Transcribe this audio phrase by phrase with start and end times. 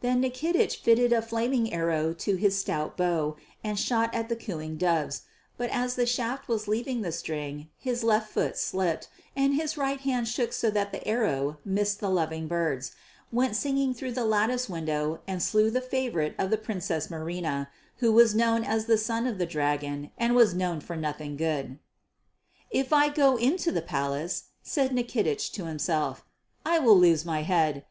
[0.00, 4.78] Then Nikitich fitted a flaming arrow to his stout bow and shot at the cooing
[4.78, 5.24] doves,
[5.58, 10.00] but as the shaft was leaving the string his left foot slipped and his right
[10.00, 12.92] hand shook so that the arrow missed the loving birds,
[13.30, 17.68] went singing through the lattice window and slew the favourite of the Princess Marina
[17.98, 21.78] who was known as the Son of the Dragon and was known for nothing good.
[22.70, 26.24] "If I go into the palace," said Nikitich to himself,
[26.64, 27.84] "I shall lose my head.